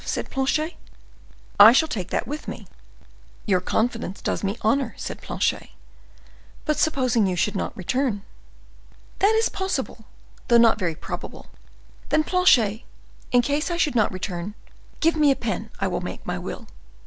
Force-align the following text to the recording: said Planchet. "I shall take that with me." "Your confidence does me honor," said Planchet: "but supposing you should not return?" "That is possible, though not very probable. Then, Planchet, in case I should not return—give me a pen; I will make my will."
said 0.03 0.31
Planchet. 0.31 0.73
"I 1.59 1.73
shall 1.73 1.87
take 1.87 2.09
that 2.09 2.25
with 2.27 2.47
me." 2.47 2.65
"Your 3.45 3.61
confidence 3.61 4.19
does 4.19 4.43
me 4.43 4.57
honor," 4.61 4.95
said 4.97 5.21
Planchet: 5.21 5.69
"but 6.65 6.79
supposing 6.79 7.27
you 7.27 7.35
should 7.35 7.55
not 7.55 7.77
return?" 7.77 8.23
"That 9.19 9.35
is 9.35 9.47
possible, 9.47 10.05
though 10.47 10.57
not 10.57 10.79
very 10.79 10.95
probable. 10.95 11.49
Then, 12.09 12.23
Planchet, 12.23 12.81
in 13.31 13.43
case 13.43 13.69
I 13.69 13.77
should 13.77 13.93
not 13.93 14.11
return—give 14.11 15.15
me 15.15 15.29
a 15.29 15.35
pen; 15.35 15.69
I 15.79 15.87
will 15.87 16.01
make 16.01 16.25
my 16.25 16.39
will." 16.39 16.67